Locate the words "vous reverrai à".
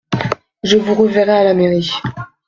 0.77-1.43